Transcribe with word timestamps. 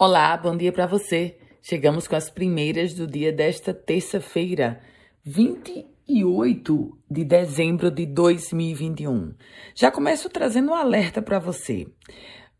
Olá, 0.00 0.36
bom 0.36 0.56
dia 0.56 0.70
para 0.70 0.86
você. 0.86 1.36
Chegamos 1.60 2.06
com 2.06 2.14
as 2.14 2.30
primeiras 2.30 2.94
do 2.94 3.04
dia 3.04 3.32
desta 3.32 3.74
terça-feira, 3.74 4.80
28 5.24 6.96
de 7.10 7.24
dezembro 7.24 7.90
de 7.90 8.06
2021. 8.06 9.34
Já 9.74 9.90
começo 9.90 10.30
trazendo 10.30 10.70
um 10.70 10.74
alerta 10.76 11.20
para 11.20 11.40
você. 11.40 11.88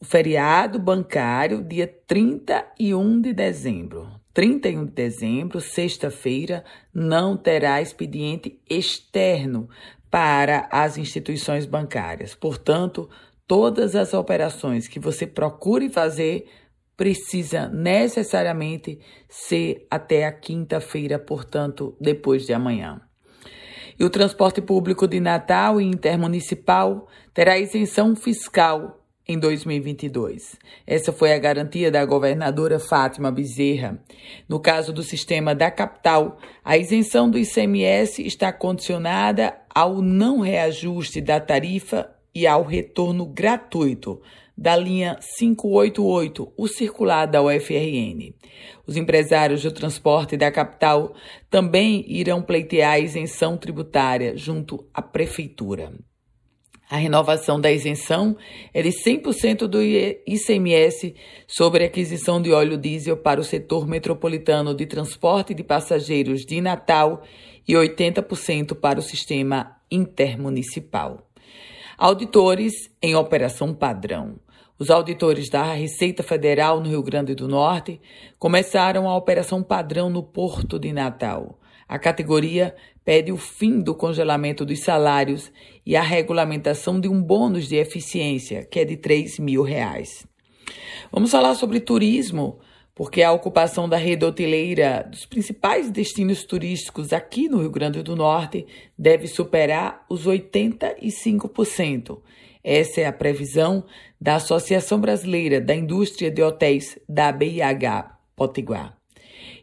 O 0.00 0.04
feriado 0.04 0.76
bancário, 0.80 1.62
dia 1.62 1.86
31 1.86 3.20
de 3.20 3.32
dezembro. 3.32 4.08
31 4.34 4.86
de 4.86 4.90
dezembro, 4.90 5.60
sexta-feira, 5.60 6.64
não 6.92 7.36
terá 7.36 7.80
expediente 7.80 8.60
externo 8.68 9.68
para 10.10 10.68
as 10.68 10.98
instituições 10.98 11.64
bancárias. 11.64 12.34
Portanto, 12.34 13.08
todas 13.46 13.94
as 13.94 14.14
operações 14.14 14.88
que 14.88 14.98
você 14.98 15.28
procure 15.28 15.88
fazer 15.88 16.48
precisa 17.00 17.66
necessariamente 17.66 18.98
ser 19.26 19.86
até 19.90 20.26
a 20.26 20.30
quinta-feira, 20.30 21.18
portanto, 21.18 21.96
depois 21.98 22.44
de 22.44 22.52
amanhã. 22.52 23.00
E 23.98 24.04
o 24.04 24.10
transporte 24.10 24.60
público 24.60 25.08
de 25.08 25.18
Natal 25.18 25.80
e 25.80 25.84
intermunicipal 25.86 27.08
terá 27.32 27.58
isenção 27.58 28.14
fiscal 28.14 29.02
em 29.26 29.38
2022. 29.38 30.58
Essa 30.86 31.10
foi 31.10 31.32
a 31.32 31.38
garantia 31.38 31.90
da 31.90 32.04
governadora 32.04 32.78
Fátima 32.78 33.32
Bezerra. 33.32 33.98
No 34.46 34.60
caso 34.60 34.92
do 34.92 35.02
sistema 35.02 35.54
da 35.54 35.70
capital, 35.70 36.36
a 36.62 36.76
isenção 36.76 37.30
do 37.30 37.38
ICMS 37.38 38.22
está 38.26 38.52
condicionada 38.52 39.56
ao 39.74 40.02
não 40.02 40.40
reajuste 40.40 41.22
da 41.22 41.40
tarifa 41.40 42.14
e 42.34 42.46
ao 42.46 42.62
retorno 42.62 43.26
gratuito 43.26 44.20
da 44.56 44.76
linha 44.76 45.18
588, 45.38 46.52
o 46.54 46.68
circular 46.68 47.26
da 47.26 47.42
UFRN. 47.42 48.34
Os 48.86 48.96
empresários 48.96 49.62
do 49.62 49.72
transporte 49.72 50.36
da 50.36 50.52
capital 50.52 51.14
também 51.48 52.04
irão 52.06 52.42
pleitear 52.42 52.92
a 52.92 52.98
isenção 52.98 53.56
tributária 53.56 54.36
junto 54.36 54.86
à 54.92 55.00
prefeitura. 55.00 55.92
A 56.90 56.96
renovação 56.96 57.60
da 57.60 57.70
isenção 57.70 58.36
é 58.74 58.82
de 58.82 58.90
100% 58.90 59.68
do 59.68 59.80
ICMS 59.80 61.14
sobre 61.46 61.84
aquisição 61.84 62.42
de 62.42 62.52
óleo 62.52 62.76
diesel 62.76 63.16
para 63.16 63.40
o 63.40 63.44
setor 63.44 63.86
metropolitano 63.86 64.74
de 64.74 64.84
transporte 64.86 65.54
de 65.54 65.62
passageiros 65.62 66.44
de 66.44 66.60
Natal 66.60 67.22
e 67.66 67.74
80% 67.74 68.74
para 68.74 68.98
o 68.98 69.02
sistema 69.02 69.76
intermunicipal. 69.88 71.29
Auditores 72.02 72.90
em 73.02 73.14
operação 73.14 73.74
padrão. 73.74 74.40
Os 74.78 74.88
auditores 74.88 75.50
da 75.50 75.74
Receita 75.74 76.22
Federal 76.22 76.80
no 76.80 76.88
Rio 76.88 77.02
Grande 77.02 77.34
do 77.34 77.46
Norte 77.46 78.00
começaram 78.38 79.06
a 79.06 79.14
operação 79.14 79.62
padrão 79.62 80.08
no 80.08 80.22
Porto 80.22 80.78
de 80.78 80.94
Natal. 80.94 81.60
A 81.86 81.98
categoria 81.98 82.74
pede 83.04 83.30
o 83.30 83.36
fim 83.36 83.82
do 83.82 83.94
congelamento 83.94 84.64
dos 84.64 84.82
salários 84.82 85.52
e 85.84 85.94
a 85.94 86.00
regulamentação 86.00 86.98
de 86.98 87.06
um 87.06 87.22
bônus 87.22 87.68
de 87.68 87.76
eficiência, 87.76 88.64
que 88.64 88.80
é 88.80 88.84
de 88.86 88.96
3 88.96 89.38
mil 89.38 89.62
reais. 89.62 90.26
Vamos 91.12 91.30
falar 91.30 91.54
sobre 91.54 91.80
turismo, 91.80 92.60
porque 93.00 93.22
a 93.22 93.32
ocupação 93.32 93.88
da 93.88 93.96
rede 93.96 94.26
hoteleira 94.26 95.08
dos 95.10 95.24
principais 95.24 95.90
destinos 95.90 96.44
turísticos 96.44 97.14
aqui 97.14 97.48
no 97.48 97.60
Rio 97.60 97.70
Grande 97.70 98.02
do 98.02 98.14
Norte 98.14 98.66
deve 98.98 99.26
superar 99.26 100.04
os 100.06 100.26
85%. 100.26 102.20
Essa 102.62 103.00
é 103.00 103.06
a 103.06 103.12
previsão 103.12 103.86
da 104.20 104.34
Associação 104.34 105.00
Brasileira 105.00 105.62
da 105.62 105.74
Indústria 105.74 106.30
de 106.30 106.42
Hotéis 106.42 106.98
da 107.08 107.32
BIH 107.32 108.18
Potiguar. 108.36 108.94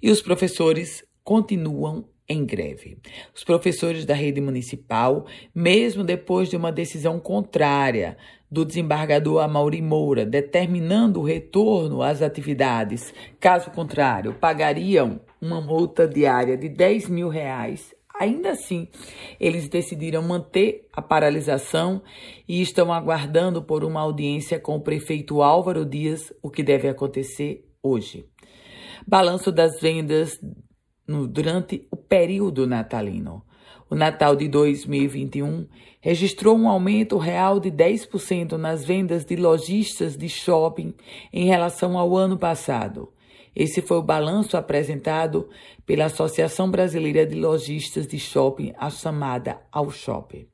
E 0.00 0.10
os 0.10 0.22
professores 0.22 1.04
continuam 1.22 2.08
em 2.26 2.42
greve. 2.42 2.96
Os 3.34 3.44
professores 3.44 4.06
da 4.06 4.14
rede 4.14 4.40
municipal, 4.40 5.26
mesmo 5.54 6.02
depois 6.02 6.48
de 6.48 6.56
uma 6.56 6.72
decisão 6.72 7.20
contrária 7.20 8.16
do 8.56 8.64
desembargador 8.64 9.42
Amaury 9.42 9.82
Moura, 9.82 10.24
determinando 10.24 11.20
o 11.20 11.24
retorno 11.24 12.00
às 12.00 12.22
atividades, 12.22 13.12
caso 13.38 13.70
contrário, 13.70 14.32
pagariam 14.32 15.20
uma 15.40 15.60
multa 15.60 16.08
diária 16.08 16.56
de 16.56 16.68
10 16.68 17.10
mil 17.10 17.28
reais 17.28 17.94
Ainda 18.18 18.52
assim, 18.52 18.88
eles 19.38 19.68
decidiram 19.68 20.22
manter 20.22 20.88
a 20.90 21.02
paralisação 21.02 22.02
e 22.48 22.62
estão 22.62 22.90
aguardando 22.90 23.62
por 23.62 23.84
uma 23.84 24.00
audiência 24.00 24.58
com 24.58 24.76
o 24.76 24.80
prefeito 24.80 25.42
Álvaro 25.42 25.84
Dias, 25.84 26.32
o 26.42 26.50
que 26.50 26.62
deve 26.62 26.88
acontecer 26.88 27.68
hoje. 27.82 28.24
Balanço 29.06 29.52
das 29.52 29.78
vendas 29.82 30.40
no, 31.06 31.28
durante 31.28 31.86
o 31.90 31.96
período 31.96 32.66
natalino. 32.66 33.42
O 33.88 33.94
Natal 33.94 34.34
de 34.34 34.48
2021 34.48 35.66
registrou 36.00 36.56
um 36.56 36.68
aumento 36.68 37.16
real 37.18 37.60
de 37.60 37.70
10% 37.70 38.52
nas 38.52 38.84
vendas 38.84 39.24
de 39.24 39.36
lojistas 39.36 40.16
de 40.16 40.28
shopping 40.28 40.94
em 41.32 41.46
relação 41.46 41.96
ao 41.98 42.16
ano 42.16 42.36
passado. 42.36 43.12
Esse 43.54 43.80
foi 43.80 43.96
o 43.96 44.02
balanço 44.02 44.56
apresentado 44.56 45.48
pela 45.86 46.06
Associação 46.06 46.70
Brasileira 46.70 47.24
de 47.24 47.34
Lojistas 47.34 48.06
de 48.06 48.18
Shopping, 48.18 48.74
a 48.76 48.90
chamada 48.90 49.58
Ao 49.72 49.90
Shopping. 49.90 50.46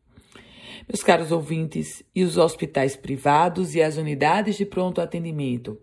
Meus 0.89 1.03
caros 1.03 1.33
ouvintes, 1.33 2.05
e 2.15 2.23
os 2.23 2.37
hospitais 2.37 2.94
privados 2.94 3.75
e 3.75 3.83
as 3.83 3.97
unidades 3.97 4.56
de 4.56 4.65
pronto 4.65 5.00
atendimento 5.00 5.79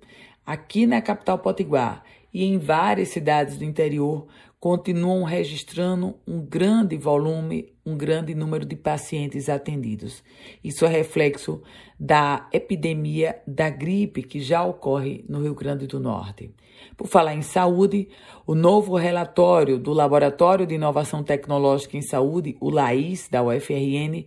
aqui 0.46 0.88
na 0.88 1.00
capital 1.00 1.38
Potiguar 1.38 2.04
e 2.34 2.46
em 2.46 2.58
várias 2.58 3.10
cidades 3.10 3.58
do 3.58 3.64
interior 3.64 4.28
continuam 4.60 5.24
registrando 5.24 6.16
um 6.28 6.42
grande 6.42 6.98
volume, 6.98 7.74
um 7.86 7.96
grande 7.96 8.36
número 8.36 8.66
de 8.66 8.76
pacientes 8.76 9.48
atendidos. 9.48 10.22
Isso 10.62 10.86
é 10.86 10.90
reflexo 10.90 11.62
da 11.98 12.48
epidemia 12.52 13.42
da 13.48 13.70
gripe 13.70 14.22
que 14.22 14.42
já 14.42 14.64
ocorre 14.64 15.24
no 15.30 15.42
Rio 15.42 15.56
Grande 15.56 15.88
do 15.88 16.00
Norte. 16.00 16.52
Por 16.98 17.08
falar 17.08 17.34
em 17.34 17.42
saúde, 17.42 18.10
o 18.46 18.54
novo 18.54 18.98
relatório 18.98 19.80
do 19.80 19.94
Laboratório 19.94 20.68
de 20.68 20.76
Inovação 20.76 21.24
Tecnológica 21.24 21.96
em 21.96 22.02
Saúde, 22.02 22.58
o 22.60 22.70
LAIS, 22.70 23.30
da 23.30 23.42
UFRN, 23.42 24.26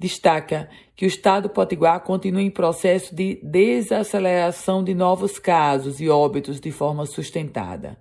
destaca 0.00 0.66
que 0.96 1.04
o 1.04 1.06
Estado 1.06 1.50
Potiguar 1.50 2.00
continua 2.00 2.40
em 2.40 2.50
processo 2.50 3.14
de 3.14 3.38
desaceleração 3.42 4.82
de 4.82 4.94
novos 4.94 5.38
casos 5.38 6.00
e 6.00 6.08
óbitos 6.08 6.58
de 6.58 6.72
forma 6.72 7.04
sustentada. 7.04 7.98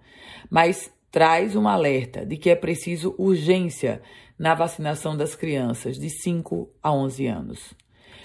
Mas 0.49 0.89
traz 1.11 1.57
um 1.57 1.67
alerta 1.67 2.25
de 2.25 2.37
que 2.37 2.49
é 2.49 2.55
preciso 2.55 3.13
urgência 3.17 4.01
na 4.37 4.55
vacinação 4.55 5.17
das 5.17 5.35
crianças 5.35 5.99
de 5.99 6.09
5 6.09 6.69
a 6.81 6.93
11 6.93 7.27
anos. 7.27 7.73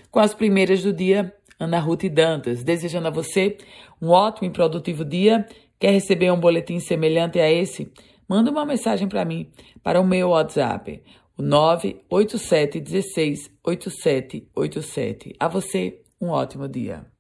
Com 0.09 0.21
as 0.21 0.33
primeiras 0.33 0.85
do 0.85 0.93
dia, 0.93 1.35
Ana 1.59 1.81
Ruth 1.81 2.05
Dantas, 2.05 2.63
desejando 2.63 3.09
a 3.09 3.11
você 3.11 3.59
um 4.01 4.11
ótimo 4.11 4.47
e 4.47 4.53
produtivo 4.53 5.05
dia. 5.05 5.47
Quer 5.81 5.91
receber 5.91 6.31
um 6.31 6.39
boletim 6.39 6.79
semelhante 6.79 7.41
a 7.41 7.51
esse? 7.51 7.91
Manda 8.29 8.53
uma 8.53 8.65
mensagem 8.65 9.09
para 9.09 9.25
mim, 9.25 9.51
para 9.83 10.01
o 10.01 10.07
meu 10.07 10.29
WhatsApp, 10.29 11.03
o 11.37 11.43
987 11.43 12.81
16 12.81 13.51
8787. 13.65 15.35
A 15.39 15.49
você, 15.49 16.03
um 16.21 16.29
ótimo 16.29 16.69
dia. 16.69 17.14